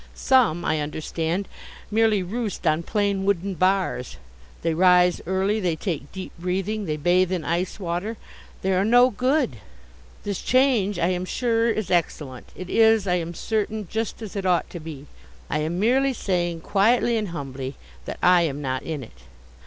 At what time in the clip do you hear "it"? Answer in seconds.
12.55-12.67, 14.35-14.43, 19.03-19.21